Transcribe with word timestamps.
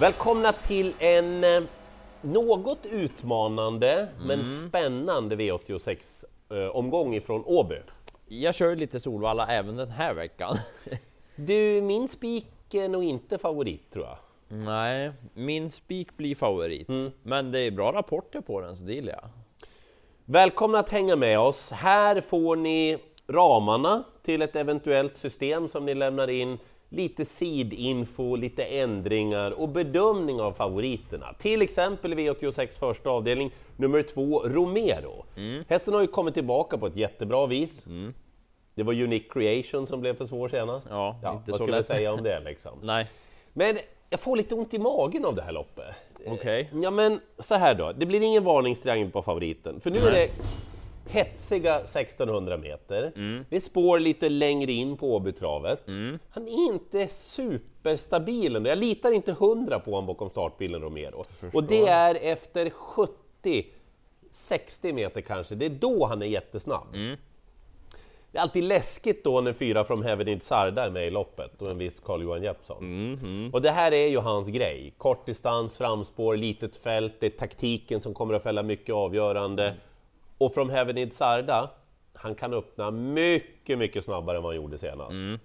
Välkomna 0.00 0.52
till 0.52 0.94
en 0.98 1.44
eh, 1.44 1.62
något 2.20 2.86
utmanande 2.86 4.08
men 4.24 4.44
spännande 4.44 5.36
V86-omgång 5.36 7.14
ifrån 7.14 7.42
Åby. 7.46 7.76
Jag 8.28 8.54
kör 8.54 8.76
lite 8.76 9.00
Solvalla 9.00 9.46
även 9.46 9.76
den 9.76 9.90
här 9.90 10.14
veckan. 10.14 10.58
Du, 11.36 11.80
min 11.82 12.08
spik 12.08 12.74
är 12.74 12.88
nog 12.88 13.04
inte 13.04 13.38
favorit 13.38 13.90
tror 13.90 14.04
jag. 14.04 14.16
Nej, 14.48 15.12
min 15.34 15.70
spik 15.70 16.16
blir 16.16 16.34
favorit. 16.34 16.88
Men 17.22 17.52
det 17.52 17.60
är 17.60 17.70
bra 17.70 17.92
rapporter 17.92 18.40
på 18.40 18.60
den, 18.60 18.76
så 18.76 18.84
det 18.84 18.92
gillar 18.92 19.12
jag. 19.12 19.28
Välkomna 20.24 20.78
att 20.78 20.90
hänga 20.90 21.16
med 21.16 21.38
oss. 21.38 21.70
Här 21.70 22.20
får 22.20 22.56
ni 22.56 22.98
ramarna 23.28 24.04
till 24.22 24.42
ett 24.42 24.56
eventuellt 24.56 25.16
system 25.16 25.68
som 25.68 25.86
ni 25.86 25.94
lämnar 25.94 26.30
in, 26.30 26.58
lite 26.92 27.24
sidinfo, 27.24 28.36
lite 28.36 28.64
ändringar 28.64 29.50
och 29.50 29.68
bedömning 29.68 30.40
av 30.40 30.52
favoriterna. 30.52 31.34
Till 31.38 31.62
exempel 31.62 32.12
i 32.12 32.16
V86 32.16 32.78
första 32.78 33.10
avdelning, 33.10 33.50
nummer 33.76 34.02
två, 34.02 34.40
Romero. 34.44 35.24
Hästen 35.68 35.94
har 35.94 36.00
ju 36.00 36.06
kommit 36.06 36.34
tillbaka 36.34 36.78
på 36.78 36.86
ett 36.86 36.96
jättebra 36.96 37.46
vis. 37.46 37.86
Det 38.74 38.82
var 38.82 38.92
Unique 38.92 39.28
Creation 39.32 39.86
som 39.86 40.00
blev 40.00 40.14
för 40.14 40.24
svår 40.24 40.48
senast. 40.48 40.88
Ja, 40.90 41.08
inte 41.14 41.26
vad 41.26 41.44
så 41.46 41.52
ska 41.54 41.64
vi 41.64 41.70
lätt. 41.72 41.86
säga 41.86 42.12
om 42.12 42.22
det 42.22 42.40
liksom? 42.40 42.78
Nej, 42.82 43.06
Men 43.52 43.78
jag 44.10 44.20
får 44.20 44.36
lite 44.36 44.54
ont 44.54 44.74
i 44.74 44.78
magen 44.78 45.24
av 45.24 45.34
det 45.34 45.42
här 45.42 45.52
loppet. 45.52 45.94
okej. 46.26 46.70
Ja 46.82 46.90
men 46.90 47.20
så 47.38 47.54
här 47.54 47.74
då, 47.74 47.92
det 47.92 48.06
blir 48.06 48.20
ingen 48.20 48.44
varningstriangel 48.44 49.10
på 49.10 49.22
favoriten, 49.22 49.80
för 49.80 49.90
nu 49.90 49.98
är 49.98 50.12
det 50.12 50.28
hetsiga 51.10 51.80
1600 51.80 52.56
meter. 52.56 53.12
Mm. 53.16 53.44
Det 53.50 53.60
spår 53.60 53.98
lite 53.98 54.28
längre 54.28 54.72
in 54.72 54.96
på 54.96 55.14
Åbytravet. 55.16 55.88
Han 56.30 56.48
är 56.48 56.72
inte 56.72 57.08
superstabil 57.08 58.56
ändå. 58.56 58.70
Jag 58.70 58.78
litar 58.78 59.12
inte 59.12 59.32
hundra 59.32 59.80
på 59.80 59.90
honom 59.90 60.06
bakom 60.06 60.30
startbilen 60.30 60.82
Romero. 60.82 61.24
Och 61.52 61.64
det 61.64 61.86
är 61.86 62.14
efter 62.22 62.70
70 62.70 63.66
60 64.32 64.92
meter 64.92 65.20
kanske, 65.20 65.54
det 65.54 65.66
är 65.66 65.70
då 65.70 66.06
han 66.06 66.22
är 66.22 66.26
jättesnabb. 66.26 66.94
Mm. 66.94 67.16
Det 68.32 68.38
är 68.38 68.42
alltid 68.42 68.64
läskigt 68.64 69.24
då 69.24 69.40
när 69.40 69.52
fyra 69.52 69.84
från 69.84 70.02
Heaven 70.02 70.28
in 70.28 70.40
Sarda 70.40 70.84
är 70.84 70.90
med 70.90 71.06
i 71.06 71.10
loppet 71.10 71.62
och 71.62 71.70
en 71.70 71.78
viss 71.78 72.00
Carl-Johan 72.00 72.42
Jeppsson. 72.42 72.78
Mm, 72.78 73.50
Och 73.52 73.62
det 73.62 73.70
här 73.70 73.92
är 73.92 74.06
ju 74.06 74.18
hans 74.18 74.48
grej. 74.48 74.94
Kort 74.98 75.26
distans, 75.26 75.78
framspår, 75.78 76.36
litet 76.36 76.76
fält, 76.76 77.14
det 77.20 77.26
är 77.26 77.30
taktiken 77.30 78.00
som 78.00 78.14
kommer 78.14 78.34
att 78.34 78.42
fälla 78.42 78.62
mycket 78.62 78.94
avgörande. 78.94 79.74
Och 80.40 80.54
från 80.54 80.70
Heaven 80.70 80.98
in 80.98 81.10
Sarda, 81.10 81.70
han 82.14 82.34
kan 82.34 82.54
öppna 82.54 82.90
mycket, 82.90 83.78
mycket 83.78 84.04
snabbare 84.04 84.36
än 84.36 84.42
vad 84.42 84.52
han 84.52 84.62
gjorde 84.62 84.78
senast. 84.78 85.18
Mm. 85.18 85.38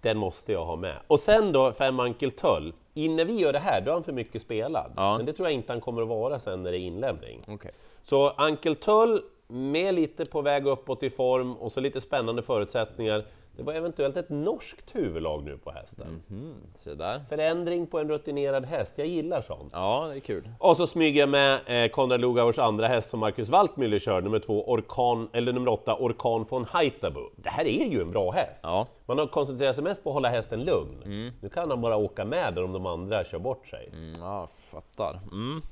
Den 0.00 0.18
måste 0.18 0.52
jag 0.52 0.64
ha 0.64 0.76
med. 0.76 0.96
Och 1.06 1.20
sen 1.20 1.52
då, 1.52 1.72
fem 1.72 2.00
Ankel 2.00 2.30
Töll. 2.30 2.72
Innan 2.94 3.26
vi 3.26 3.40
gör 3.40 3.52
det 3.52 3.58
här, 3.58 3.80
då 3.80 3.90
är 3.90 3.92
han 3.92 4.04
för 4.04 4.12
mycket 4.12 4.42
spelad. 4.42 4.92
Ja. 4.96 5.16
Men 5.16 5.26
det 5.26 5.32
tror 5.32 5.48
jag 5.48 5.54
inte 5.54 5.72
han 5.72 5.80
kommer 5.80 6.02
att 6.02 6.08
vara 6.08 6.38
sen 6.38 6.62
när 6.62 6.72
det 6.72 6.78
är 6.78 6.80
inlämning. 6.80 7.40
Okej. 7.48 7.70
Så 8.02 8.30
Ankel 8.30 8.76
Töll 8.76 9.22
med 9.46 9.94
lite 9.94 10.24
på 10.24 10.42
väg 10.42 10.66
uppåt 10.66 11.02
i 11.02 11.10
form 11.10 11.56
och 11.56 11.72
så 11.72 11.80
lite 11.80 12.00
spännande 12.00 12.42
förutsättningar. 12.42 13.24
Det 13.56 13.62
var 13.62 13.72
eventuellt 13.72 14.16
ett 14.16 14.28
norskt 14.30 14.94
huvudlag 14.94 15.44
nu 15.44 15.58
på 15.58 15.70
hästen. 15.70 16.22
Mm, 16.30 16.54
där. 16.98 17.20
Förändring 17.28 17.86
på 17.86 17.98
en 17.98 18.08
rutinerad 18.08 18.64
häst, 18.64 18.94
jag 18.96 19.06
gillar 19.06 19.42
sånt. 19.42 19.70
Ja, 19.72 20.06
det 20.10 20.16
är 20.16 20.20
kul. 20.20 20.48
Och 20.58 20.76
så 20.76 20.86
smyger 20.86 21.20
jag 21.20 21.28
med 21.28 21.84
eh, 21.84 21.90
Konrad 21.90 22.20
Lugauers 22.20 22.58
andra 22.58 22.88
häst 22.88 23.10
som 23.10 23.20
Marcus 23.20 23.48
Waltmüller 23.48 23.98
kör, 23.98 24.20
nummer 24.20 24.38
två, 24.38 24.64
Orkan, 24.70 25.28
eller 25.32 25.52
nummer 25.52 25.68
åtta, 25.70 25.96
Orkan 25.96 26.46
von 26.50 26.64
Haitabu. 26.64 27.20
Det 27.36 27.50
här 27.50 27.64
är 27.64 27.86
ju 27.92 28.00
en 28.00 28.10
bra 28.10 28.30
häst! 28.30 28.60
Ja, 28.62 28.86
Man 29.06 29.18
har 29.18 29.26
koncentrerat 29.26 29.74
sig 29.74 29.84
mest 29.84 30.04
på 30.04 30.10
att 30.10 30.14
hålla 30.14 30.28
hästen 30.28 30.64
lugn. 30.64 31.32
Nu 31.40 31.48
kan 31.48 31.70
han 31.70 31.80
bara 31.80 31.96
åka 31.96 32.24
med 32.24 32.54
där 32.54 32.64
om 32.64 32.72
de 32.72 32.86
andra 32.86 33.24
kör 33.24 33.38
bort 33.38 33.66
sig. 33.66 33.88
mm, 33.92 34.12
ja 34.18 34.48
fattar. 34.70 35.20
Mm. 35.32 35.62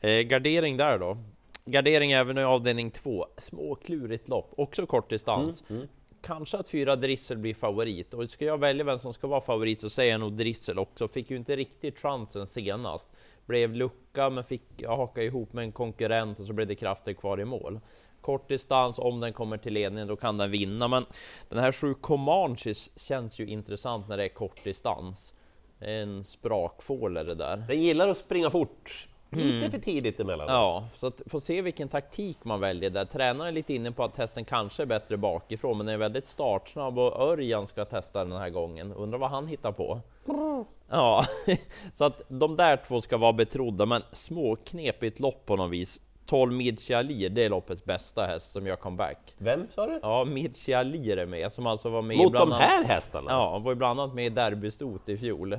Eh, 0.00 0.20
gardering 0.20 0.76
där 0.76 0.98
då. 0.98 1.16
Gardering 1.64 2.12
även 2.12 2.38
i 2.38 2.42
avdelning 2.44 2.90
2. 2.90 3.26
Småklurigt 3.38 4.28
lopp, 4.28 4.52
också 4.56 4.86
kort 4.86 5.10
distans. 5.10 5.64
Kanske 6.22 6.58
att 6.58 6.68
fyra 6.68 6.96
Drissel 6.96 7.38
blir 7.38 7.54
favorit. 7.54 8.14
Och 8.14 8.30
ska 8.30 8.44
jag 8.44 8.58
välja 8.58 8.84
vem 8.84 8.98
som 8.98 9.12
ska 9.12 9.26
vara 9.26 9.40
favorit 9.40 9.80
så 9.80 9.90
säger 9.90 10.12
jag 10.12 10.20
nog 10.20 10.32
Drissel 10.32 10.78
också. 10.78 11.08
Fick 11.08 11.30
ju 11.30 11.36
inte 11.36 11.56
riktigt 11.56 11.98
chansen 11.98 12.46
senast. 12.46 13.08
Blev 13.46 13.74
lucka 13.74 14.30
men 14.30 14.44
fick 14.44 14.84
haka 14.86 15.22
ihop 15.22 15.52
med 15.52 15.64
en 15.64 15.72
konkurrent 15.72 16.40
och 16.40 16.46
så 16.46 16.52
blev 16.52 16.68
det 16.68 16.74
krafter 16.74 17.12
kvar 17.12 17.40
i 17.40 17.44
mål. 17.44 17.80
Kort 18.20 18.48
distans, 18.48 18.98
om 18.98 19.20
den 19.20 19.32
kommer 19.32 19.58
till 19.58 19.72
ledningen 19.72 20.08
då 20.08 20.16
kan 20.16 20.38
den 20.38 20.50
vinna. 20.50 20.88
Men 20.88 21.06
den 21.48 21.58
här 21.58 21.72
7 21.72 21.94
Comanches 21.94 22.98
känns 22.98 23.38
ju 23.38 23.46
intressant 23.46 24.08
när 24.08 24.16
det 24.16 24.24
är 24.24 24.28
kort 24.28 24.64
distans. 24.64 25.34
En 25.78 26.24
sprakfål 26.24 27.16
är 27.16 27.24
det 27.24 27.34
där. 27.34 27.56
Den 27.56 27.82
gillar 27.82 28.08
att 28.08 28.18
springa 28.18 28.50
fort, 28.50 29.08
lite 29.36 29.70
för 29.70 29.78
tidigt 29.78 30.20
emellanåt. 30.20 30.50
Ja, 30.50 30.84
så 30.94 31.06
att 31.06 31.22
få 31.26 31.40
se 31.40 31.62
vilken 31.62 31.88
taktik 31.88 32.38
man 32.44 32.60
väljer 32.60 32.90
där. 32.90 33.04
Tränaren 33.04 33.48
är 33.48 33.52
lite 33.52 33.74
inne 33.74 33.92
på 33.92 34.04
att 34.04 34.16
hästen 34.16 34.44
kanske 34.44 34.82
är 34.82 34.86
bättre 34.86 35.16
bakifrån, 35.16 35.78
men 35.78 35.88
är 35.88 35.96
väldigt 35.96 36.26
startsnabb 36.26 36.98
och 36.98 37.20
Örjan 37.20 37.66
ska 37.66 37.84
testa 37.84 38.24
den 38.24 38.38
här 38.38 38.50
gången. 38.50 38.92
Undrar 38.92 39.18
vad 39.18 39.30
han 39.30 39.46
hittar 39.46 39.72
på? 39.72 40.00
Ja, 40.90 41.26
så 41.94 42.04
att 42.04 42.22
de 42.28 42.56
där 42.56 42.76
två 42.88 43.00
ska 43.00 43.16
vara 43.16 43.32
betrodda, 43.32 43.86
men 43.86 44.02
småknepigt 44.12 45.20
lopp 45.20 45.46
på 45.46 45.56
något 45.56 45.70
vis. 45.70 46.00
12 46.26 46.52
Mircea 46.52 46.98
Alir, 46.98 47.30
det 47.30 47.44
är 47.44 47.50
loppets 47.50 47.84
bästa 47.84 48.26
häst 48.26 48.52
som 48.52 48.66
gör 48.66 48.76
comeback. 48.76 49.34
Vem 49.38 49.66
sa 49.70 49.86
du? 49.86 49.98
Ja, 50.02 50.24
Mircea 50.24 50.78
Alir 50.78 51.16
är 51.16 51.26
med, 51.26 51.52
som 51.52 51.66
alltså 51.66 51.88
var 51.88 52.02
med 52.02 52.16
Mot 52.16 52.32
de 52.32 52.38
annat- 52.42 52.60
här 52.60 52.84
hästarna? 52.84 53.30
Ja, 53.30 53.58
var 53.58 53.70
ju 53.72 53.74
bland 53.76 54.00
annat 54.00 54.14
med 54.14 54.26
i 54.26 54.28
derbystot 54.28 55.08
i 55.08 55.16
fjol. 55.18 55.58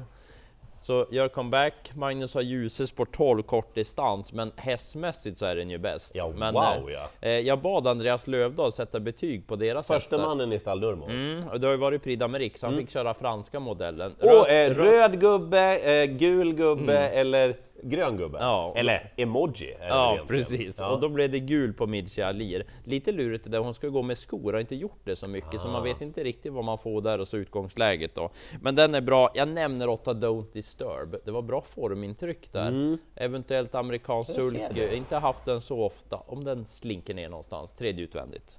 Så 0.84 1.06
gör 1.12 1.28
comeback, 1.28 1.92
Magnus 1.96 2.34
har 2.34 2.42
ljusespår 2.42 3.06
12 3.06 3.42
kort 3.44 3.76
distans, 3.76 4.34
men 4.34 4.52
hästmässigt 4.56 5.38
så 5.38 5.46
är 5.46 5.56
den 5.56 5.70
ju 5.70 5.78
bäst. 5.78 6.12
Ja, 6.16 6.32
men, 6.38 6.54
wow, 6.54 6.64
eh, 6.64 6.94
ja. 6.94 7.10
eh, 7.22 7.32
Jag 7.40 7.60
bad 7.62 7.88
Andreas 7.88 8.28
Lövdahl 8.28 8.72
sätta 8.72 9.00
betyg 9.00 9.48
på 9.48 9.56
deras 9.56 9.88
Första 9.88 10.16
hästar. 10.16 10.18
mannen 10.30 10.54
i 10.54 10.60
stall 10.60 10.80
Nurmos. 10.80 11.10
Mm, 11.10 11.48
och 11.48 11.60
det 11.60 11.68
har 11.68 11.72
ju 11.72 11.80
varit 11.80 12.04
Prix 12.04 12.22
d'Amérique, 12.24 12.58
så 12.60 12.66
han 12.68 12.78
fick 12.78 12.90
köra 12.90 13.14
franska 13.14 13.60
modellen. 13.60 14.14
Och 14.20 14.24
Röd- 14.28 14.72
eh, 14.72 14.76
röd- 14.76 15.20
gubbe, 15.20 15.78
eh, 15.80 16.06
gul 16.06 16.54
gubbe 16.54 16.98
eller 17.10 17.56
grön 17.84 18.18
gubbe? 18.18 18.38
Ja. 18.42 18.74
Eller 18.76 19.14
emoji? 19.18 19.76
Ja, 19.80 20.20
precis. 20.28 20.76
Ja. 20.80 20.88
Och 20.90 21.00
då 21.00 21.10
blev 21.10 21.32
det 21.32 21.40
gul 21.40 21.74
på 21.74 21.88
Mircea 21.88 22.28
Alir. 22.28 22.66
Lite 22.84 23.12
lurigt 23.12 23.44
det 23.44 23.50
där, 23.50 23.60
hon 23.60 23.74
ska 23.74 23.88
gå 23.88 24.02
med 24.02 24.18
skor, 24.18 24.54
har 24.54 24.60
inte 24.60 24.76
gjort 24.76 25.00
det 25.04 25.16
så 25.16 25.28
mycket, 25.28 25.62
så 25.62 25.68
Ah. 25.68 25.72
man 25.72 25.84
vet 25.84 26.02
inte 26.02 26.24
riktigt 26.24 26.54
vad 26.54 26.64
man 26.64 26.78
får 26.78 27.02
där 27.02 27.20
och 27.20 27.28
så 27.28 27.38
utgångsläget 27.38 28.16
då. 28.16 28.30
Men 28.62 28.76
den 28.76 28.96
är 28.96 29.02
bra. 29.02 29.32
Jag 29.36 29.48
nämner 29.48 29.90
8 29.90 30.14
Don't 30.14 30.54
Disturb. 30.54 31.16
Det 31.26 31.32
var 31.32 31.42
bra 31.42 31.62
formintryck 31.62 32.52
där. 32.52 32.98
Eventuellt 33.16 33.76
amerikansk 33.76 34.38
Mm. 34.38 34.44
Jag 34.44 34.52
ser 34.52 34.68
sulke, 34.76 34.96
inte 34.96 35.18
haft 35.18 35.46
den 35.46 35.62
så 35.62 35.82
ofta. 35.84 36.18
Om 36.18 36.44
den 36.44 36.66
slinker 36.66 37.14
ner 37.14 37.30
någonstans, 37.30 37.72
tredje 37.74 38.04
utvändigt. 38.04 38.58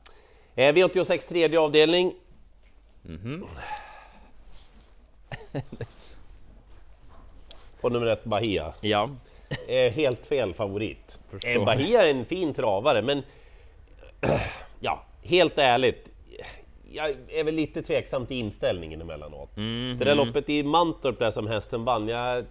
Eh, 0.55 0.73
V86 0.75 1.29
tredje 1.29 1.61
avdelning. 1.61 2.15
Mhm. 3.03 3.45
På 7.85 7.91
nummer 7.91 8.07
ett 8.07 8.25
Bahia. 8.25 8.75
Ja, 8.81 9.11
Eh, 9.69 9.93
helt 9.93 10.27
fel 10.27 10.55
favorit. 10.55 11.19
Eh, 11.47 11.65
Bahia 11.65 12.03
är 12.03 12.11
en 12.11 12.25
fin 12.25 12.55
travare, 12.55 13.03
men 13.03 13.23
ja, 14.81 15.05
helt 15.23 15.59
ärligt. 15.59 16.11
Jag 16.91 17.17
är 17.29 17.45
väl 17.45 17.55
lite 17.55 17.83
tveksam 17.83 18.27
till 18.27 18.37
inställningen 18.37 19.01
emellanåt. 19.01 19.57
Mhm. 19.57 19.97
Det 19.99 20.05
där 20.05 20.15
loppet 20.15 20.51
i 20.51 20.63
Mantorp 20.63 21.19
där 21.19 21.31
som 21.31 21.47
hästen 21.47 21.85
vann, 21.85 22.09
jag, 22.09 22.45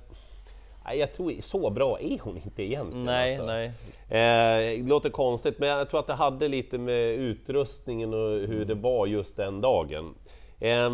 jag 0.93 1.13
tror 1.13 1.33
så 1.41 1.69
bra 1.69 1.99
är 1.99 2.19
hon 2.21 2.37
inte 2.37 2.63
egentligen. 2.63 3.05
nej, 3.05 3.31
alltså. 3.31 3.45
nej. 3.45 3.65
Eh, 4.09 4.83
det 4.83 4.89
låter 4.89 5.09
konstigt, 5.09 5.59
men 5.59 5.69
jag 5.69 5.89
tror 5.89 5.99
att 5.99 6.07
det 6.07 6.13
hade 6.13 6.47
lite 6.47 6.77
med 6.77 7.13
utrustningen 7.13 8.13
och 8.13 8.29
hur 8.29 8.65
det 8.65 8.75
var 8.75 9.07
just 9.07 9.37
den 9.37 9.61
dagen. 9.61 10.15
Eh, 10.59 10.91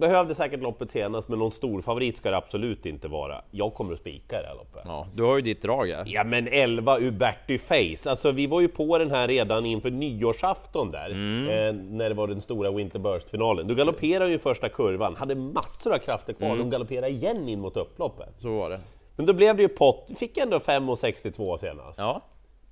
behövde 0.00 0.34
säkert 0.34 0.62
loppet 0.62 0.90
senast, 0.90 1.28
men 1.28 1.38
någon 1.38 1.50
stor 1.50 1.82
favorit 1.82 2.16
ska 2.16 2.30
det 2.30 2.36
absolut 2.36 2.86
inte 2.86 3.08
vara. 3.08 3.42
Jag 3.50 3.74
kommer 3.74 3.92
att 3.92 3.98
spika 3.98 4.42
det 4.42 4.48
här 4.48 4.54
loppet. 4.54 4.82
Ja, 4.84 5.06
du 5.14 5.22
har 5.22 5.36
ju 5.36 5.42
ditt 5.42 5.62
drag 5.62 5.86
här. 5.88 6.04
Ja 6.06 6.24
men 6.24 6.48
11 6.48 6.98
Uberti 7.00 7.58
Face, 7.58 8.10
alltså 8.10 8.32
vi 8.32 8.46
var 8.46 8.60
ju 8.60 8.68
på 8.68 8.98
den 8.98 9.10
här 9.10 9.28
redan 9.28 9.66
inför 9.66 9.90
nyårsafton 9.90 10.90
där, 10.90 11.10
eh, 11.10 11.74
när 11.74 12.08
det 12.08 12.14
var 12.14 12.28
den 12.28 12.40
stora 12.40 12.70
Winter 12.70 12.98
Burst-finalen. 12.98 13.66
Du 13.66 13.74
galopperade 13.74 14.30
ju 14.30 14.38
första 14.38 14.68
kurvan, 14.68 15.16
hade 15.16 15.34
massor 15.34 15.94
av 15.94 15.98
krafter 15.98 16.32
kvar, 16.32 16.56
de 16.56 16.70
galopperade 16.70 17.08
igen 17.08 17.48
in 17.48 17.60
mot 17.60 17.76
upploppet. 17.76 18.34
Så 18.36 18.58
var 18.58 18.70
det. 18.70 18.80
Men 19.16 19.26
då 19.26 19.32
blev 19.32 19.56
det 19.56 19.62
ju 19.62 19.68
pott, 19.68 20.10
fick 20.18 20.38
ändå 20.38 20.58
5,62 20.58 21.56
senast. 21.56 21.98
Ja, 21.98 22.22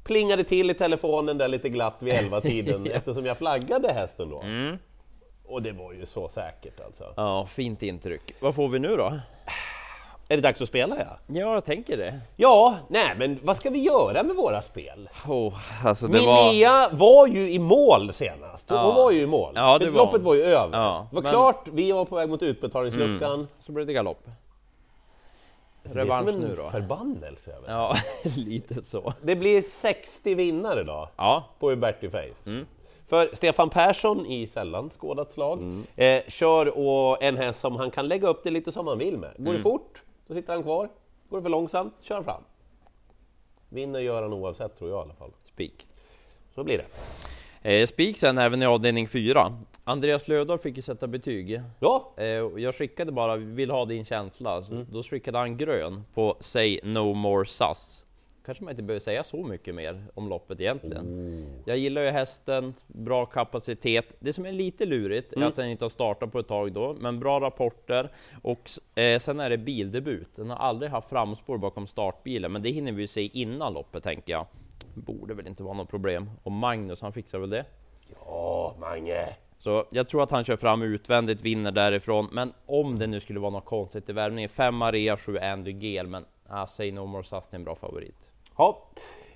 Plingade 0.05 0.45
till 0.45 0.71
i 0.71 0.75
telefonen 0.75 1.39
där 1.39 1.49
lite 1.49 1.69
glatt 1.69 1.97
vid 1.99 2.15
11-tiden 2.15 2.87
eftersom 2.93 3.27
jag 3.27 3.39
flaggade 3.39 3.93
hästen 3.93 4.31
då. 4.31 4.43
Och 5.49 5.63
det 5.63 5.73
var 5.73 5.93
ju 5.93 6.07
så 6.07 6.29
säkert 6.29 6.81
alltså. 6.81 7.13
ja 7.17 7.47
fint 7.47 7.83
intryck. 7.83 8.35
Vad 8.41 8.55
får 8.55 8.69
vi 8.69 8.79
nu 8.79 8.97
då? 8.97 9.13
Är 10.29 10.37
det 10.37 10.43
dags 10.43 10.63
att 10.63 10.69
spela 10.69 10.97
ja? 10.99 11.19
Ja, 11.27 11.55
jag 11.55 11.65
tänker 11.65 11.97
det. 11.97 12.21
Ja, 12.37 12.77
nej 12.89 13.15
men 13.19 13.39
vad 13.43 13.57
ska 13.57 13.71
vi 13.71 13.79
göra 13.79 14.23
med 14.23 14.37
våra 14.37 14.63
spel? 14.63 15.09
Oh, 15.29 15.55
alltså 15.87 16.09
det 16.09 16.19
var... 16.27 16.95
Var 16.97 17.27
ju 17.27 17.53
i 17.53 17.59
mål 17.59 18.13
senast, 18.13 18.71
hon 18.71 18.79
Ja. 18.79 18.93
var 18.93 19.11
ju 19.11 19.21
i 19.21 19.27
mål. 19.27 19.53
Ja, 19.57 19.79
det 19.79 19.91
var 19.91 19.99
loppet 19.99 20.15
hon. 20.21 20.25
var 20.25 20.35
ju 20.35 20.43
över. 20.43 20.79
Ja, 20.79 21.07
det 21.11 21.15
var 21.17 21.23
men- 21.23 21.31
klart, 21.33 21.69
vi 21.73 21.93
var 21.93 22.05
på 22.05 22.17
väg 22.17 22.29
mot 22.29 22.43
utbetalningsluckan. 22.43 23.49
Så 23.59 23.73
blev 23.73 23.87
det 23.87 23.93
galopp. 23.93 24.25
Det 25.83 25.91
är 25.91 25.95
Revansch 25.95 26.19
som 26.19 26.29
en 26.43 26.49
nu 26.49 26.55
då. 26.57 26.63
förbannelse. 26.71 27.55
Ja, 27.67 27.97
lite 28.37 28.83
så. 28.85 29.13
Det 29.23 29.37
blir 29.37 29.63
60 29.63 30.35
vinnare 30.35 30.83
då 30.85 31.09
Ja, 31.17 31.45
på 31.59 31.71
Huberti 31.71 32.11
Face. 32.11 32.51
Mm. 32.51 32.67
För 33.07 33.31
Stefan 33.33 33.71
Persson 33.71 34.27
i 34.27 34.47
sällan 34.47 34.91
skådat 34.91 35.33
slag 35.33 35.59
Mm. 35.59 35.85
eh, 35.97 36.23
kör 36.29 36.79
och 36.79 37.23
en 37.23 37.37
häst 37.37 37.61
som 37.61 37.77
han 37.77 37.91
kan 37.91 38.09
lägga 38.09 38.29
upp 38.29 38.45
det 38.45 38.51
lite 38.51 38.73
som 38.73 38.87
han 38.87 38.99
vill 38.99 39.19
med. 39.19 39.31
Mm. 39.31 39.45
Går 39.45 39.53
det 39.55 39.61
fort, 39.63 40.03
då 40.27 40.35
sitter 40.35 40.53
han 40.53 40.63
kvar. 40.63 40.89
Går 41.29 41.37
det 41.39 41.43
för 41.43 41.51
långsamt, 41.51 41.95
kör 42.01 42.15
han 42.15 42.25
fram. 42.25 42.43
Vinner 43.69 44.01
gör 44.01 44.23
han 44.23 44.33
oavsett 44.33 44.77
tror 44.79 44.91
jag 44.91 44.99
i 44.99 45.03
alla 45.03 45.15
fall. 45.15 45.31
spik. 45.45 45.87
Så 46.55 46.65
blir 46.65 46.79
det. 47.63 47.81
Eh, 47.81 47.87
spik 47.87 48.19
sen 48.19 48.39
även 48.39 48.63
i 48.63 48.67
avdelning 48.67 49.09
4. 49.09 49.53
Andreas 49.85 50.29
Löfdahl 50.29 50.59
fick 50.59 50.77
ju 50.77 50.83
sätta 50.83 51.07
betyg. 51.07 51.61
Ja, 51.81 52.13
Eh, 52.17 52.27
jag 52.57 52.75
skickade 52.75 53.13
bara, 53.13 53.37
vill 53.37 53.71
ha 53.71 53.85
din 53.85 54.05
känsla. 54.05 54.63
Så 54.63 54.85
Då 54.93 55.03
skickade 55.03 55.39
han 55.39 55.57
grön 55.57 56.05
på 56.15 56.37
Say 56.41 56.81
No 56.83 57.15
More 57.15 57.47
Sus. 57.47 58.05
Kanske 58.47 58.65
man 58.65 58.71
inte 58.71 58.83
behöver 58.83 59.01
säga 59.01 59.25
så 59.25 59.45
mycket 59.45 59.75
mer 59.75 60.05
om 60.15 60.29
loppet 60.29 60.61
egentligen. 60.61 61.47
Jag 61.65 61.79
gillar 61.79 62.03
ju 62.03 62.11
hästen, 62.11 62.75
bra 62.87 63.27
kapacitet. 63.27 64.15
Det 64.19 64.33
som 64.33 64.47
är 64.47 64.53
lite 64.53 64.87
lurigt 64.87 65.33
är 65.33 65.43
att 65.43 65.57
den 65.57 65.69
inte 65.69 65.85
har 65.85 65.91
startat 65.91 66.33
på 66.33 66.39
ett 66.39 66.49
tag 66.49 66.73
då, 66.73 66.97
men 67.01 67.21
bra 67.21 67.41
rapporter. 67.41 68.13
Och 68.43 68.71
eh, 68.99 69.19
sen 69.19 69.41
är 69.41 69.51
det 69.51 69.59
bildebut. 69.59 70.29
Den 70.37 70.51
har 70.51 70.57
aldrig 70.57 70.91
haft 70.91 71.09
framspår 71.09 71.59
bakom 71.59 71.87
startbilen, 71.87 72.53
men 72.53 72.63
det 72.63 72.71
hinner 72.71 72.93
vi 72.93 73.03
ju 73.03 73.09
se 73.09 73.31
innan 73.33 73.73
loppet 73.73 74.03
tänker 74.03 74.33
jag. 74.33 74.47
Borde 74.95 75.35
väl 75.35 75.47
inte 75.47 75.63
vara 75.63 75.75
något 75.75 75.91
problem. 75.91 76.31
Och 76.43 76.53
Magnus, 76.53 77.01
han 77.01 77.13
fixar 77.13 77.39
väl 77.39 77.51
det? 77.51 77.65
ja 78.27 78.75
Mange. 78.81 79.27
Så 79.59 79.85
jag 79.91 80.09
tror 80.09 80.23
att 80.23 80.31
han 80.31 80.45
kör 80.45 80.57
fram 80.57 80.83
utvändigt, 80.83 81.43
vinner 81.43 81.73
därifrån. 81.73 82.29
Men 82.33 82.53
om 82.67 82.99
det 82.99 83.07
nu 83.07 83.21
skulle 83.21 83.41
vara 83.41 83.51
något 83.51 83.65
konstigt 83.65 84.09
i 84.09 84.13
värvningen, 84.13 84.49
5 84.49 84.75
Maria, 84.75 85.17
7 85.17 85.39
Andy 85.39 85.73
Gel, 85.73 86.07
men 86.07 86.25
ah, 86.49 86.67
Say 86.67 86.93
No 86.93 87.07
More 87.07 87.25
Sus 87.25 87.33
är 87.33 87.57
en 87.57 87.65
bra 87.65 87.75
favorit. 87.75 88.31
Ja. 88.59 88.83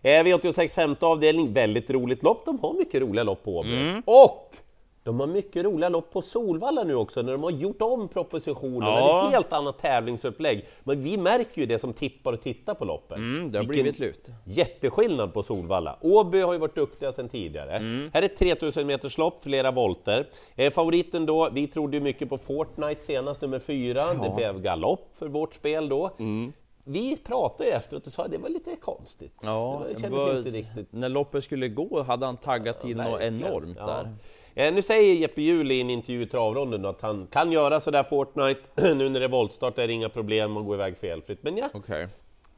Eh, 0.02 0.24
V86 0.24 0.74
femte 0.74 1.06
avdelning, 1.06 1.52
väldigt 1.52 1.90
roligt 1.90 2.22
lopp. 2.22 2.44
De 2.44 2.58
har 2.58 2.74
mycket 2.74 3.02
roliga 3.02 3.24
lopp 3.24 3.44
på 3.44 3.58
Åby. 3.58 3.74
Mm. 3.74 4.02
Och 4.06 4.56
de 5.04 5.20
har 5.20 5.26
mycket 5.26 5.64
roliga 5.64 5.88
lopp 5.88 6.12
på 6.12 6.22
Solvalla 6.22 6.84
nu 6.84 6.94
också, 6.94 7.22
när 7.22 7.32
de 7.32 7.42
har 7.42 7.50
gjort 7.50 7.82
om 7.82 8.08
propositionen. 8.08 8.88
Ja. 8.88 9.26
Ett 9.26 9.32
helt 9.32 9.52
annat 9.52 9.78
tävlingsupplägg. 9.78 10.64
Men 10.84 11.00
vi 11.02 11.16
märker 11.16 11.60
ju 11.60 11.66
det 11.66 11.78
som 11.78 11.92
tippar 11.92 12.32
och 12.32 12.40
tittar 12.40 12.74
på 12.74 12.84
loppen. 12.84 13.18
Mm, 13.18 13.52
det 13.52 13.58
har 13.58 13.64
Vilken 13.64 13.82
blivit 13.82 13.98
lyft. 13.98 14.20
Jätteskillnad 14.44 15.34
på 15.34 15.42
Solvalla. 15.42 15.96
Åby 16.00 16.40
har 16.40 16.52
ju 16.52 16.58
varit 16.58 16.74
duktiga 16.74 17.12
sedan 17.12 17.28
tidigare. 17.28 17.76
Mm. 17.76 18.10
Här 18.14 18.22
är 18.22 18.26
ett 18.26 18.36
3000 18.36 18.86
meters 18.86 19.18
lopp, 19.18 19.42
flera 19.42 19.70
volter. 19.70 20.26
Eh, 20.56 20.72
favoriten 20.72 21.26
då, 21.26 21.50
vi 21.52 21.66
trodde 21.66 21.96
ju 21.96 22.02
mycket 22.02 22.28
på 22.28 22.38
Fortnite 22.38 23.02
senast, 23.02 23.40
nummer 23.42 23.58
fyra. 23.58 24.14
Det 24.14 24.32
blev 24.36 24.62
galopp 24.62 25.08
för 25.14 25.28
vårt 25.28 25.54
spel 25.54 25.88
då. 25.88 26.10
Mm. 26.18 26.52
Vi 26.84 27.16
pratade 27.16 27.68
ju 27.68 27.74
efteråt 27.74 28.06
och 28.06 28.12
sa 28.12 28.24
att 28.24 28.30
det 28.30 28.38
var 28.38 28.48
lite 28.48 28.76
konstigt. 28.76 29.34
Ja, 29.42 29.82
det 29.88 30.00
kändes 30.00 30.24
var- 30.24 30.38
inte 30.38 30.50
riktigt... 30.50 30.86
När 30.90 31.08
loppet 31.08 31.44
skulle 31.44 31.68
gå 31.68 32.02
hade 32.02 32.26
han 32.26 32.36
taggat 32.36 32.80
till 32.80 32.96
något 32.96 33.20
enormt 33.20 33.76
Ja. 33.80 33.86
där. 33.86 34.08
Eh, 34.54 34.74
nu 34.74 34.82
säger 34.82 35.14
Jeppe 35.14 35.42
Hjul 35.42 35.70
i 35.72 35.80
en 35.80 35.90
intervju 35.90 36.22
i 36.22 36.26
travronden 36.26 36.84
att 36.86 37.00
han 37.00 37.26
kan 37.30 37.52
göra 37.52 37.80
sådär 37.80 38.02
Fortnite, 38.02 38.60
nu 38.94 39.08
när 39.08 39.20
det 39.20 39.26
är 39.26 39.30
voltstart 39.30 39.78
är 39.78 39.86
det 39.86 39.92
inga 39.92 40.08
problem 40.08 40.56
att 40.56 40.66
gå 40.66 40.74
iväg 40.74 40.96
felfritt. 40.98 41.42
Men 41.42 41.56
ja, 41.56 41.68
Okej. 41.74 42.08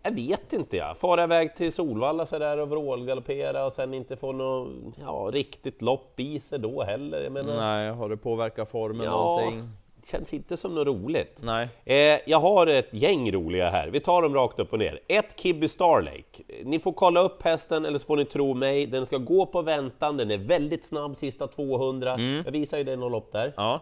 jag 0.03 0.11
vet 0.15 0.53
inte 0.53 0.77
jag. 0.77 0.97
Fara 0.97 1.25
iväg 1.25 1.57
till 1.57 1.73
Solvalla 1.73 2.27
sådär 2.27 2.59
och 2.59 2.69
vrålgaloppera 2.71 3.65
och 3.65 3.73
sen 3.73 3.95
inte 3.95 4.17
få 4.17 4.33
något 4.33 4.69
ja, 5.01 5.31
riktigt 5.33 5.83
lopp 5.83 6.21
i 6.21 6.41
sig 6.41 6.59
då 6.59 6.83
heller. 6.83 7.23
Jag 7.23 7.33
menar, 7.33 7.57
Nej, 7.57 7.91
har 7.91 8.09
det 8.09 8.17
påverkat 8.17 8.71
formen 8.71 9.05
ja, 9.07 9.11
någonting? 9.11 9.69
Känns 10.06 10.34
inte 10.34 10.56
som 10.56 10.75
något 10.75 10.87
roligt. 10.87 11.40
Nej. 11.43 11.69
Eh, 11.84 12.20
jag 12.26 12.38
har 12.38 12.66
ett 12.66 12.94
gäng 12.94 13.32
roliga 13.32 13.70
här, 13.70 13.88
vi 13.88 14.00
tar 14.00 14.22
dem 14.22 14.34
rakt 14.34 14.58
upp 14.58 14.72
och 14.72 14.78
ner. 14.78 15.00
Ett 15.08 15.40
Kibby 15.40 15.69
Starlake. 15.69 16.43
Ni 16.64 16.78
får 16.78 16.93
kolla 16.93 17.20
upp 17.20 17.43
hästen 17.43 17.84
eller 17.84 17.99
så 17.99 18.06
får 18.06 18.16
ni 18.16 18.25
tro 18.25 18.54
mig, 18.54 18.87
den 18.87 19.06
ska 19.06 19.19
gå 19.19 19.46
på 19.46 19.62
väntan, 19.62 20.16
den 20.16 20.31
är 20.31 20.38
väldigt 20.38 20.84
snabb 20.84 21.16
sista 21.16 21.46
200. 21.46 22.14
Mm. 22.14 22.43
Jag 22.44 22.52
visar 22.52 22.78
ju 22.78 22.90
i 22.90 22.96
något 22.96 23.12
lopp 23.12 23.32
där. 23.32 23.52
Ja. 23.56 23.81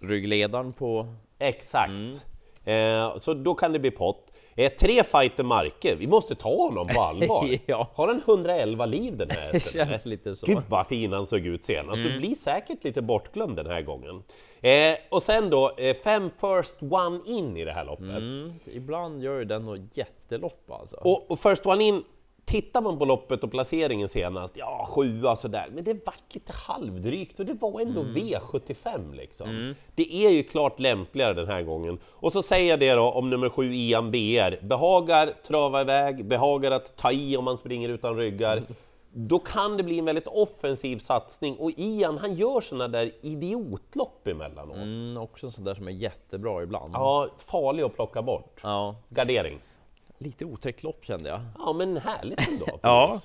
Ryggledaren 0.00 0.72
på... 0.72 1.06
Exakt. 1.38 2.26
Eh, 2.64 3.18
så 3.18 3.34
då 3.34 3.54
kan 3.54 3.72
det 3.72 3.78
bli 3.78 3.90
pott. 3.90 4.33
Eh, 4.56 4.72
tre 4.72 5.04
fighter 5.04 5.42
Marke, 5.44 5.94
vi 5.94 6.06
måste 6.06 6.34
ta 6.34 6.56
honom 6.56 6.86
på 6.86 7.00
allvar. 7.00 7.48
Ja. 7.66 7.88
Har 7.94 8.06
han 8.08 8.22
111 8.26 8.86
liv 8.86 9.16
den 9.16 9.30
här 9.30 9.46
Det 9.52 9.58
hästen? 9.58 9.86
känns 9.88 10.06
lite 10.06 10.36
så. 10.36 10.46
Gud 10.46 10.62
vad 10.68 10.86
fin 10.86 11.12
han 11.12 11.26
såg 11.26 11.46
ut 11.46 11.64
senast, 11.64 11.98
Mm. 11.98 12.12
du 12.12 12.18
blir 12.18 12.34
säkert 12.34 12.84
lite 12.84 13.02
bortglömd 13.02 13.56
den 13.56 13.66
här 13.66 13.82
gången. 13.82 14.22
Eh, 14.60 14.96
och 15.10 15.22
sen 15.22 15.50
då, 15.50 15.72
eh, 15.76 15.96
fem 15.96 16.30
first 16.30 16.76
one 16.82 17.20
in 17.26 17.56
i 17.56 17.64
det 17.64 17.72
här 17.72 17.84
loppet. 17.84 18.08
Mm, 18.08 18.52
ibland 18.66 19.22
gör 19.22 19.38
ju 19.38 19.44
den 19.44 19.64
något 19.66 19.96
jättelopp 19.96 20.70
alltså. 20.70 20.96
Och, 20.96 21.30
och 21.30 21.38
first 21.38 21.66
one 21.66 21.84
in, 21.84 22.04
tittar 22.54 22.80
man 22.80 22.98
på 22.98 23.04
loppet 23.04 23.44
och 23.44 23.50
placeringen 23.50 24.08
senast, 24.08 24.56
ja 24.56 24.86
sjua 24.88 25.36
sådär, 25.36 25.68
men 25.74 25.84
det 25.84 26.06
vart 26.06 26.34
lite 26.34 26.52
halvdrygt 26.52 27.40
och 27.40 27.46
det 27.46 27.54
var 27.54 27.80
ändå 27.80 28.00
Mm. 28.00 28.14
V75 28.14 29.14
liksom. 29.14 29.74
Det 29.94 30.14
är 30.14 30.30
ju 30.30 30.42
klart 30.42 30.80
lämpligare 30.80 31.32
den 31.32 31.46
här 31.46 31.62
gången. 31.62 31.98
Och 32.06 32.32
så 32.32 32.42
säger 32.42 32.70
jag 32.70 32.80
det 32.80 32.92
då 32.92 33.10
om 33.10 33.30
nummer 33.30 33.48
sju 33.48 33.74
Ian 33.74 34.10
BR, 34.10 34.66
behagar 34.66 35.32
trava 35.46 35.80
iväg, 35.80 36.24
behagar 36.24 36.70
att 36.70 36.96
ta 36.96 37.12
i 37.12 37.36
om 37.36 37.44
man 37.44 37.56
springer 37.56 37.88
utan 37.88 38.16
ryggar. 38.16 38.62
Då 39.12 39.38
kan 39.38 39.76
det 39.76 39.82
bli 39.82 39.98
en 39.98 40.04
väldigt 40.04 40.26
offensiv 40.26 40.98
satsning 40.98 41.56
och 41.56 41.70
Ian 41.76 42.18
han 42.18 42.34
gör 42.34 42.60
såna 42.60 42.88
där 42.88 43.12
idiotlopp 43.22 44.26
emellanåt. 44.26 44.76
Mm, 44.76 45.16
också 45.16 45.46
en 45.46 45.52
sån 45.52 45.64
där 45.64 45.74
som 45.74 45.88
är 45.88 45.92
jättebra 45.92 46.62
ibland. 46.62 46.90
Ja, 46.92 47.28
farlig 47.38 47.82
att 47.82 47.94
plocka 47.94 48.22
bort. 48.22 48.60
Ja. 48.62 48.96
Gardering. 49.08 49.60
Lite 50.18 50.44
otäckt 50.44 50.82
lopp 50.82 51.04
kände 51.04 51.28
jag. 51.28 51.40
Ja 51.58 51.72
men 51.72 51.96
härligt 51.96 52.48
ändå. 52.48 52.66
Ja, 52.82 53.20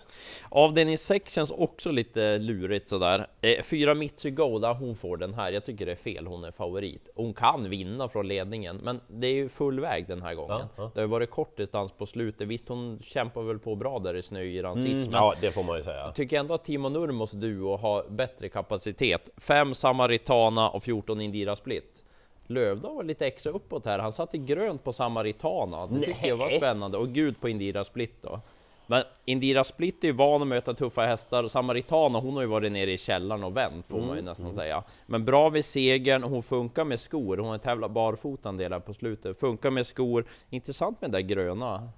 avdelning 0.50 0.98
6 0.98 1.34
känns 1.34 1.52
också 1.52 1.92
lite 1.92 2.38
lurigt 2.38 2.90
sådär. 2.90 3.28
Eh, 3.42 3.64
fyra 3.64 3.94
Mitsu 3.96 4.32
Goda, 4.32 4.74
hon 4.74 4.96
får 4.96 5.18
den 5.18 5.34
här. 5.34 5.52
Jag 5.52 5.66
tycker 5.66 5.86
det 5.86 5.92
är 5.92 5.96
fel, 5.96 6.28
hon 6.28 6.44
är 6.44 6.52
favorit. 6.52 7.10
Hon 7.16 7.34
kan 7.34 7.70
vinna 7.70 8.08
från 8.10 8.28
ledningen, 8.28 8.78
men 8.84 9.02
det 9.08 9.28
är 9.28 9.34
ju 9.34 9.50
full 9.50 9.80
väg 9.80 10.08
den 10.08 10.22
här 10.22 10.34
gången. 10.34 10.58
Ja, 10.60 10.68
ja. 10.78 10.92
Det 10.96 11.02
har 11.02 11.08
varit 11.08 11.30
kort 11.30 11.58
distans 11.58 11.92
på 11.92 12.06
slutet. 12.06 12.48
Visst, 12.48 12.70
hon 12.70 13.00
kämpar 13.04 13.42
väl 13.42 13.60
på 13.60 13.76
bra 13.76 14.00
där 14.00 14.14
i 14.16 14.22
snöyran 14.22 14.76
sist, 14.82 14.86
men 14.88 15.00
Mm, 15.00 15.14
Ja, 15.14 15.34
det 15.42 15.52
får 15.52 15.64
man 15.64 15.78
ju 15.78 15.84
säga. 15.84 16.12
tycker 16.12 16.40
ändå 16.40 16.54
att 16.54 16.64
Timo 16.66 16.90
Nurmos 16.90 17.32
duo 17.32 17.76
har 17.78 18.10
bättre 18.10 18.50
kapacitet. 18.50 19.30
5 19.38 19.74
Samaritana 19.74 20.70
och 20.70 20.84
14 20.84 21.22
Indira 21.22 21.56
Split. 21.56 22.04
Lövdahl 22.50 22.96
var 22.96 23.04
lite 23.04 23.28
extra 23.28 23.52
uppåt 23.52 23.86
här. 23.86 24.00
Han 24.00 24.12
satte 24.12 24.38
grönt 24.38 24.84
på 24.84 24.94
Samaritana. 24.94 25.88
Det 25.88 26.00
tycker 26.00 26.28
jag 26.28 26.38
var 26.38 26.50
spännande. 26.50 26.98
Och 26.98 27.10
gud 27.10 27.42
på 27.42 27.50
Indira 27.50 27.84
Split 27.84 28.22
då. 28.22 28.42
Men 28.88 29.04
Indira 29.26 29.64
Split 29.64 30.04
är 30.04 30.08
ju 30.08 30.14
van 30.14 30.42
att 30.42 30.48
möta 30.48 30.74
tuffa 30.74 31.02
hästar. 31.02 31.48
Samaritana, 31.48 32.20
hon 32.20 32.34
har 32.34 32.42
ju 32.42 32.48
varit 32.48 32.72
nere 32.72 32.92
i 32.92 32.98
källaren 32.98 33.44
och 33.44 33.58
vänt, 33.58 33.88
får 33.88 34.02
man 34.02 34.16
ju 34.16 34.22
nästan 34.22 34.54
säga. 34.54 34.84
Men 35.06 35.26
bra 35.26 35.50
vid 35.50 35.66
segern, 35.66 36.24
hon 36.24 36.44
funkar 36.44 36.86
med 36.86 37.00
skor. 37.00 37.38
Hon 37.38 37.50
har 37.50 37.58
tävlat 37.58 37.92
barfota 37.92 38.50
en 38.50 38.58
del 38.58 38.74
här 38.74 38.80
på 38.80 38.94
slutet. 38.94 39.40
Funkar 39.40 39.72
med 39.72 39.86
skor. 39.86 40.26
Intressant 40.50 41.02
med 41.02 41.12
det 41.12 41.18
där 41.18 41.28
gröna. 41.28 41.90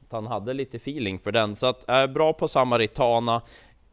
Att 0.00 0.12
han 0.12 0.26
hade 0.26 0.54
lite 0.54 0.76
feeling 0.76 1.18
för 1.18 1.32
den. 1.32 1.56
Så 1.56 1.66
att, 1.66 1.88
äh, 1.88 2.06
bra 2.06 2.32
på 2.32 2.48
Samaritana. 2.48 3.42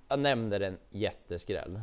Jag 0.07 0.19
nämnde 0.19 0.59
den 0.59 0.77
jätteskräll. 0.89 1.81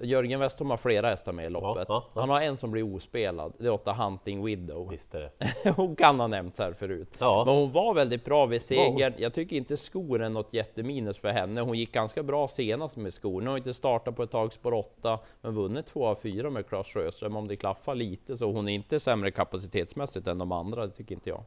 Jörgen 0.00 0.40
Westholm 0.40 0.70
har 0.70 0.76
flera 0.76 1.08
hästar 1.08 1.32
med 1.32 1.46
i 1.46 1.48
loppet. 1.50 1.86
ja, 1.88 2.04
ja. 2.14 2.20
Han 2.20 2.30
har 2.30 2.40
en 2.40 2.56
som 2.56 2.70
blir 2.70 2.94
ospelad. 2.94 3.52
Det 3.58 3.66
är 3.66 3.70
åtta 3.70 3.92
Hunting 3.92 4.44
Widow. 4.44 4.88
Visst 4.90 5.14
är 5.14 5.20
det. 5.20 5.70
hon 5.76 5.96
kan 5.96 6.20
ha 6.20 6.26
nämnts 6.26 6.58
här 6.58 6.72
förut. 6.72 7.16
Men 7.46 7.54
hon 7.54 7.72
var 7.72 7.94
väldigt 7.94 8.24
bra 8.24 8.46
vid 8.46 8.62
segern. 8.62 9.12
Jag 9.16 9.34
tycker 9.34 9.56
inte 9.56 9.76
skor 9.76 10.22
är 10.22 10.28
något 10.28 10.54
jätteminus 10.54 11.18
för 11.18 11.28
henne. 11.28 11.60
Hon 11.60 11.78
gick 11.78 11.92
ganska 11.92 12.22
bra 12.22 12.48
senast 12.48 12.96
med 12.96 13.14
skor. 13.14 13.40
Nu 13.42 13.50
har 13.50 13.56
inte 13.56 13.74
startat 13.74 14.16
på 14.16 14.22
ett 14.22 14.30
tag, 14.30 14.52
spår 14.52 14.74
8, 14.74 15.18
men 15.40 15.54
vunnit 15.54 15.86
2 15.86 16.06
av 16.06 16.14
4 16.22 16.50
med 16.50 16.68
Claes 16.68 16.86
Sjöström. 16.86 17.36
Om 17.36 17.48
det 17.48 17.56
klaffar 17.56 17.94
lite 17.94 18.36
så 18.36 18.52
hon 18.52 18.68
är 18.68 18.72
inte 18.74 19.00
sämre 19.00 19.30
kapacitetsmässigt 19.30 20.26
än 20.26 20.38
de 20.38 20.52
andra, 20.52 20.86
det 20.86 20.92
tycker 20.92 21.14
inte 21.14 21.28
jag. 21.30 21.42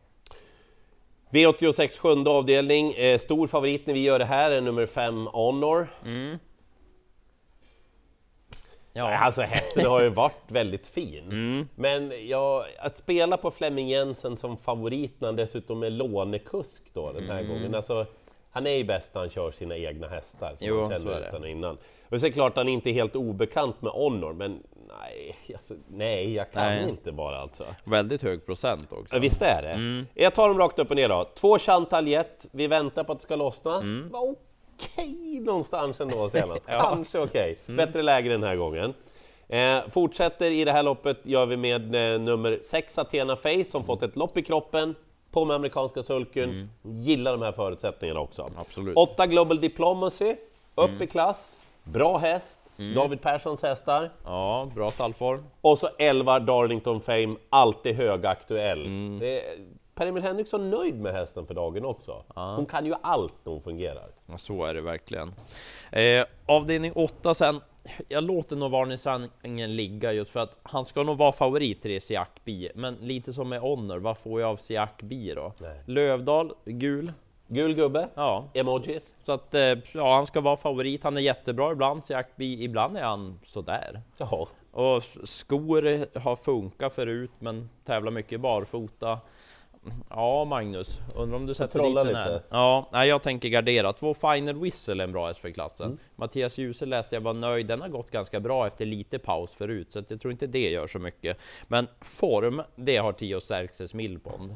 V86 1.32 2.00
sjunde 2.00 2.30
avdelning, 2.30 2.94
eh, 2.94 3.18
stor 3.18 3.48
favorit 3.48 3.88
när 3.88 3.94
vi 3.94 4.04
gör 4.04 4.20
det 4.20 4.26
här 4.26 4.52
är 4.52 4.62
nummer 4.62 4.86
5 4.86 5.28
Honor. 5.28 5.88
Ja, 8.94 9.18
Alltså 9.18 9.42
hästen 9.42 9.86
har 9.86 10.02
ju 10.02 10.10
varit 10.10 10.52
väldigt 10.52 10.88
fin. 10.88 11.68
Men 11.76 12.28
ja, 12.28 12.66
att 12.80 12.98
spela 12.98 13.38
på 13.38 13.52
Flemming 13.52 13.90
Jensen 13.90 14.38
som 14.38 14.58
favorit 14.58 15.22
när 15.22 15.28
han 15.28 15.36
dessutom 15.36 15.84
är 15.84 15.90
lånekusk 15.90 16.84
då 16.94 17.12
den 17.12 17.30
här 17.30 17.44
gången. 17.44 17.76
Alltså, 17.76 18.06
han 18.52 18.68
är 18.68 18.72
ju 18.78 18.84
bäst 18.84 19.14
när 19.14 19.22
han 19.22 19.30
kör 19.30 19.52
sina 19.52 19.78
egna 19.78 20.08
hästar 20.08 20.54
som 20.56 20.68
Jo, 20.68 20.90
känner 20.90 21.28
utan 21.28 21.46
innan. 21.46 21.78
Och 22.10 22.20
så 22.20 22.26
är 22.26 22.30
det 22.30 22.34
klart 22.34 22.56
han 22.56 22.68
inte 22.68 22.90
är 22.90 22.94
helt 22.94 23.16
obekant 23.16 23.82
med 23.82 23.92
Honor, 23.92 24.34
men 24.34 24.64
nej, 25.00 25.36
alltså, 25.54 25.74
nej 25.88 26.34
jag 26.34 26.52
kan 26.52 26.66
Nej. 26.66 26.90
inte 26.90 27.12
bara 27.12 27.38
alltså. 27.38 27.66
väldigt 27.84 28.24
hög 28.24 28.46
procent 28.46 28.94
också. 28.94 29.16
Ja, 29.16 29.20
visst 29.20 29.42
är 29.42 29.62
det. 29.62 30.06
Jag 30.24 30.36
tar 30.36 30.48
dem 30.48 30.58
rakt 30.58 30.80
upp 30.80 30.90
och 30.90 30.96
ner 30.96 31.10
då. 31.10 31.30
Två 31.36 31.60
Chantal 31.60 32.08
Jet, 32.08 32.48
vi 32.52 32.68
väntar 32.68 33.04
på 33.04 33.12
att 33.12 33.20
det 33.20 33.24
ska 33.24 33.36
lossna. 33.36 33.72
Var 34.12 34.36
okej 34.82 35.40
någonstans 35.40 36.02
ändå 36.02 36.30
senast. 36.32 36.66
Ja. 36.68 36.80
Kanske 36.82 37.20
okej. 37.20 37.58
Bättre 37.68 38.02
läge 38.02 38.30
den 38.30 38.44
här 38.44 38.56
gången. 38.56 38.94
Eh, 39.50 39.80
fortsätter 39.90 40.52
i 40.52 40.66
det 40.66 40.72
här 40.72 40.84
loppet 40.84 41.18
gör 41.24 41.46
vi 41.46 41.58
med 41.58 41.96
eh, 42.14 42.20
nummer 42.22 42.60
6 42.62 42.98
Athena 42.98 43.36
Face 43.36 43.64
som 43.66 43.84
fått 43.86 44.04
ett 44.04 44.16
lopp 44.16 44.38
i 44.38 44.42
kroppen 44.44 44.96
på 45.32 45.46
med 45.46 45.56
amerikanska 45.56 46.04
sulken. 46.04 46.70
Gillar 46.84 47.32
de 47.32 47.42
här 47.42 47.52
förutsättningarna 47.52 48.20
också. 48.20 48.50
Absolut. 48.58 48.98
8 48.98 49.28
Global 49.28 49.60
Diplomacy, 49.62 50.36
upp 50.76 51.02
i 51.02 51.08
klass, 51.08 51.62
bra 51.84 52.18
häst, 52.18 52.60
David 52.96 53.22
Perssons 53.22 53.62
hästar. 53.64 54.10
Ja, 54.26 54.70
bra 54.76 54.92
stallform. 54.92 55.44
Och 55.62 55.78
så 55.80 55.90
11 56.00 56.40
Darlington 56.40 57.02
Fame, 57.02 57.36
alltid 57.50 57.96
högaktuell. 57.96 58.84
Det 59.20 59.40
är- 59.46 59.58
Per-Emil 59.96 60.24
Henriksson 60.24 60.70
nöjd 60.70 61.00
med 61.00 61.14
hästen 61.14 61.46
för 61.48 61.54
dagen 61.54 61.86
också. 61.86 62.24
Hon 62.36 62.66
kan 62.66 62.86
ju 62.86 62.94
allt 63.02 63.34
när 63.44 63.52
hon 63.52 63.62
fungerar. 63.62 64.10
Ja, 64.26 64.38
så 64.38 64.64
är 64.66 64.74
det 64.74 64.82
verkligen. 64.82 65.34
Eh, 65.92 66.26
avdelning 66.46 66.92
8 66.96 67.34
sen. 67.34 67.62
Jag 68.08 68.24
låter 68.24 68.56
nog 68.56 68.72
varningsrangen 68.72 69.76
ligga 69.76 70.14
just 70.14 70.32
för 70.32 70.40
att 70.40 70.56
han 70.64 70.86
ska 70.86 71.04
nog 71.04 71.18
vara 71.18 71.32
favorit 71.32 71.82
till 71.82 72.02
Siak 72.02 72.30
Bi. 72.46 72.70
Men 72.76 72.96
lite 72.96 73.34
som 73.34 73.50
med 73.50 73.60
Honor, 73.60 73.98
vad 74.00 74.18
får 74.18 74.42
jag 74.42 74.50
av 74.50 74.58
Siak 74.58 75.02
Bi 75.02 75.34
då? 75.36 75.54
Nej. 75.62 75.82
Lövdal, 75.86 76.54
gul. 76.66 77.14
Gul 77.48 77.74
gubbe, 77.74 78.10
Ja, 78.16 78.46
emoji. 78.54 79.00
så 79.24 79.32
att 79.32 79.56
eh, 79.56 79.62
ja, 79.94 80.16
han 80.16 80.26
ska 80.26 80.42
vara 80.42 80.58
favorit. 80.58 81.04
Han 81.04 81.18
är 81.18 81.22
jättebra 81.22 81.72
ibland, 81.72 82.06
Siak 82.06 82.28
Bi. 82.36 82.64
Ibland 82.64 82.98
är 82.98 83.04
han 83.04 83.40
sådär. 83.44 84.02
Jaha. 84.18 84.48
Och 84.72 85.04
skor 85.24 86.20
har 86.20 86.36
funkat 86.36 86.94
förut, 86.94 87.32
men 87.40 87.70
tävlar 87.86 88.12
mycket 88.12 88.42
barfota. 88.42 89.20
Ja, 90.10 90.46
Magnus, 90.46 91.00
undrar 91.16 91.38
om 91.38 91.46
du 91.46 91.54
sätter 91.54 91.84
dit 91.84 91.96
den 91.96 92.16
här? 92.16 92.42
Ja, 92.50 92.88
nej, 92.92 93.10
jag 93.10 93.22
tänker 93.22 93.50
gardera. 93.50 93.94
Två 93.94 94.14
Final 94.14 94.60
Whistle 94.60 95.04
är 95.04 95.08
en 95.08 95.12
bra 95.12 95.28
häst 95.28 95.40
för 95.40 95.50
klassen. 95.50 95.86
Mm. 95.86 95.98
Mattias 96.16 96.58
Djuse 96.58 96.86
läste 96.86 97.16
jag 97.16 97.22
var 97.22 97.34
nöjd. 97.34 97.68
Den 97.68 97.82
har 97.82 97.90
gått 97.90 98.12
ganska 98.12 98.40
bra 98.40 98.68
efter 98.68 98.86
lite 98.86 99.20
paus 99.20 99.54
förut, 99.54 99.92
så 99.92 100.04
jag 100.08 100.22
tror 100.22 100.32
inte 100.32 100.48
det 100.48 100.70
gör 100.70 100.88
så 100.88 101.00
mycket. 101.00 101.38
Men 101.68 101.88
form, 102.02 102.62
det 102.76 102.98
har 102.98 103.14
Tio 103.14 103.40
Xerxes 103.40 103.94
Millpond. 103.94 104.56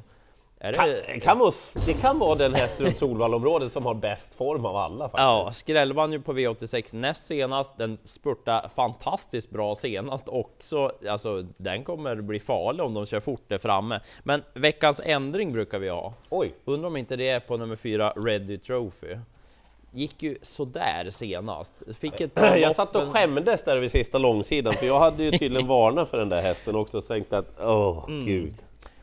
Är 0.66 0.72
det... 1.14 1.20
kan 1.20 1.40
vara, 1.40 1.52
det 1.86 1.94
kan 1.94 2.20
vara 2.20 2.36
den 2.36 2.54
häst 2.54 2.82
runt 2.82 2.98
Solvallområdet 2.98 3.72
som 3.72 3.86
har 3.86 3.94
bäst 3.94 4.34
form 4.34 4.66
av 4.66 4.76
alla 4.76 5.04
faktiskt. 5.10 5.20
Ja, 5.22 5.50
Skräll 5.54 5.94
vann 5.94 6.12
ju 6.12 6.22
på 6.22 6.34
V86 6.34 6.96
näst 6.96 7.26
senast. 7.26 7.78
Den 7.78 7.98
spurtade 8.04 8.70
fantastiskt 8.76 9.50
bra 9.50 9.76
senast 9.76 10.30
också. 10.30 10.92
Alltså, 11.10 11.46
den 11.58 11.84
kommer 11.84 12.16
bli 12.16 12.40
farlig 12.40 12.86
om 12.86 12.94
de 12.94 13.06
kör 13.06 13.20
fort 13.20 13.44
där 13.48 13.58
framme. 13.58 14.00
Men 14.24 14.44
veckans 14.54 15.02
ändring 15.04 15.54
brukar 15.54 15.80
vi 15.80 15.90
ha. 15.90 16.14
Oj, 16.30 16.54
Undrar 16.66 16.88
om 16.88 16.98
inte 16.98 17.16
det 17.16 17.30
är 17.30 17.40
på 17.40 17.58
nummer 17.58 17.76
fyra, 17.76 18.14
Ready 18.16 18.58
Trophy. 18.58 19.18
Gick 19.92 20.24
ju 20.24 20.38
sådär 20.42 21.08
senast. 21.10 21.74
Fick 22.00 22.22
ett 22.22 22.32
jag 22.36 22.60
lopp, 22.62 22.76
satt 22.76 22.96
och 22.96 23.04
men- 23.04 23.14
skämdes 23.14 23.64
där 23.64 23.78
vid 23.78 23.92
sista 23.92 24.18
långsidan 24.18 24.74
för 24.74 24.86
jag 24.86 25.00
hade 25.00 25.24
ju 25.24 25.32
tydligen 25.32 25.68
varnat 25.68 26.10
för 26.10 26.18
den 26.18 26.30
där 26.30 26.42
hästen 26.42 26.76
också 26.76 26.98
och 26.98 27.08
tänkt 27.08 27.34
att 27.34 27.46
åh 27.60 28.06
Mm. 28.08 28.26
gud. 28.26 28.54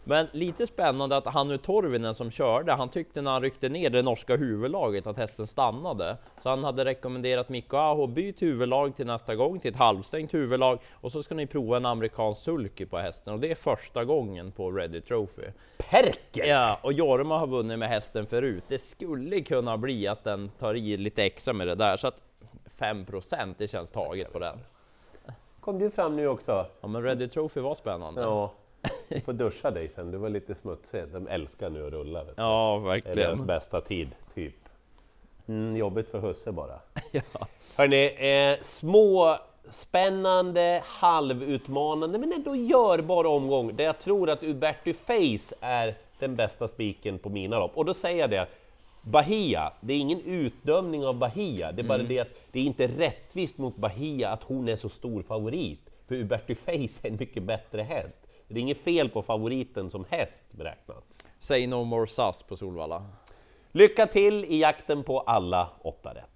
Men 0.05 0.27
lite 0.33 0.67
spännande 0.67 1.17
att 1.17 1.27
Hannu 1.27 1.59
Torvinen 1.59 2.15
som 2.15 2.31
körde, 2.31 2.73
han 2.73 2.89
tyckte 2.89 3.23
när 3.23 3.31
han 3.31 3.43
ryckte 3.43 3.69
ner 3.69 3.91
det 3.91 4.03
norska 4.03 4.37
huvudlaget 4.37 5.07
att 5.07 5.17
hästen 5.17 5.47
stannade. 5.47 6.17
Så 6.43 6.49
han 6.49 6.65
hade 6.65 6.85
rekommenderat 6.85 7.49
Mikko 7.49 7.77
Aho, 7.77 8.07
byt 8.07 8.43
huvudlag 8.43 8.97
till 8.97 9.07
nästa 9.07 9.35
gång 9.35 9.61
till 9.61 9.71
ett 9.71 9.77
halvstängt 9.77 10.35
huvudlag 10.35 10.79
och 10.93 11.13
så 11.13 11.23
ska 11.23 11.35
ni 11.35 11.47
prova 11.47 11.77
en 11.77 11.87
amerikansk 11.87 12.43
sulky 12.43 12.87
på 12.87 12.99
hästen 12.99 13.35
och 13.35 13.41
det 13.41 13.51
är 13.51 13.55
första 13.55 14.05
gången 14.05 14.53
på 14.53 14.71
Ready 14.71 15.01
Trophy. 15.01 15.47
Perker! 15.79 16.45
Ja, 16.45 16.79
och 16.83 16.93
Jorma 16.93 17.39
har 17.39 17.47
vunnit 17.47 17.79
med 17.79 17.89
hästen 17.89 18.27
förut. 18.27 18.65
Det 18.69 18.79
skulle 18.79 19.41
kunna 19.41 19.77
bli 19.77 20.09
att 20.09 20.25
den 20.25 20.51
tar 20.59 20.75
i 20.75 20.97
lite 20.97 21.25
extra 21.25 21.55
med 21.55 21.67
det 21.67 21.75
där 21.75 21.97
så 21.97 22.07
att 22.07 22.23
5 22.79 23.07
det 23.59 23.69
känns 23.69 23.91
taget 23.91 24.33
på 24.33 24.39
den. 24.39 24.59
Kom 25.61 25.79
du 25.79 25.91
fram 25.91 26.17
nu 26.17 26.29
också? 26.29 26.67
Ja, 26.81 26.89
men 26.89 27.03
Ready 27.03 27.29
Trophy 27.29 27.61
var 27.61 27.75
spännande. 27.75 28.21
Ja, 28.21 28.27
Ja. 28.27 28.53
Du 29.15 29.21
får 29.25 29.33
duscha 29.33 29.71
dig 29.71 29.89
sen, 29.89 30.11
du 30.11 30.19
var 30.19 30.29
lite 30.29 30.55
smutsig. 30.55 31.05
De 31.13 31.29
älskar 31.29 31.71
nu 31.71 31.87
att 31.87 31.93
rulla. 31.93 32.25
Vet 32.25 32.37
du. 32.37 32.43
ja 32.43 32.81
Det 32.85 32.89
är 32.91 33.15
deras 33.15 33.17
verkligen. 33.17 33.47
bästa 33.47 33.81
tid, 33.81 34.09
typ. 34.35 34.55
Mm, 35.47 35.77
jobbigt 35.77 36.09
för 36.11 36.19
husse 36.21 36.53
bara. 36.53 36.79
Ja. 37.11 37.21
Hörni, 37.77 38.07
eh, 38.07 38.63
små 38.63 39.37
spännande, 39.71 40.83
halvutmanande 40.87 42.19
men 42.19 42.33
ändå 42.33 42.57
görbar 42.57 43.25
omgång 43.25 43.77
där 43.77 43.85
jag 43.85 43.99
tror 43.99 44.31
att 44.31 44.43
Uberti 44.43 44.93
Face 44.93 45.55
är 45.61 45.95
den 46.19 46.37
bästa 46.37 46.69
spiken 46.69 47.19
på 47.19 47.29
mina 47.29 47.59
lopp. 47.59 47.73
Och 47.75 47.85
då 47.85 47.95
säger 47.95 48.21
jag 48.21 48.31
det, 48.31 48.47
Bahia, 49.03 49.73
det 49.81 49.93
är 49.93 49.99
ingen 49.99 50.21
utdömning 50.21 51.07
av 51.07 51.15
Bahia, 51.19 51.73
det 51.73 51.83
är 51.83 51.87
bara 51.87 51.99
det 52.03 52.19
att 52.19 52.29
det 52.53 52.61
är 52.61 52.65
inte 52.65 52.87
rättvist 52.87 53.59
mot 53.59 53.77
Bahia 53.77 54.31
att 54.31 54.43
hon 54.43 54.69
är 54.69 54.77
så 54.77 54.89
stor 54.89 55.23
favorit. 55.23 55.81
För 56.09 56.15
Uberti 56.15 56.55
Face 56.55 56.73
är 57.03 57.09
en 57.11 57.17
mycket 57.17 57.43
bättre 57.43 57.83
häst. 57.83 58.21
Det 58.53 58.61
är 58.61 58.63
inget 58.63 58.83
fel 58.83 59.09
på 59.09 59.23
favoriten 59.23 59.91
som 59.91 60.05
häst 60.11 60.45
beräknat. 60.53 61.27
Say 61.39 61.67
no 61.67 61.85
more 61.85 62.07
sus 62.07 62.43
på 62.43 62.57
Solvalla. 62.57 63.07
Lycka 63.73 64.07
till 64.07 64.45
i 64.45 64.61
jakten 64.61 65.03
på 65.03 65.21
alla 65.21 65.69
åtta 65.83 66.15
rätt! 66.15 66.32